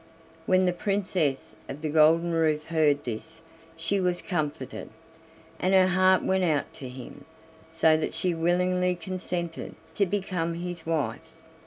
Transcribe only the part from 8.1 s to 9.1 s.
she willingly